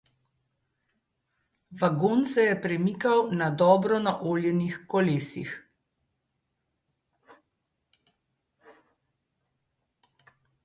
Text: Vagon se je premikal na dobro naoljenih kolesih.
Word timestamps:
Vagon 1.81 2.23
se 2.29 2.45
je 2.45 2.55
premikal 2.63 3.19
na 3.41 3.49
dobro 3.63 3.99
naoljenih 4.05 4.79
kolesih. 4.93 5.53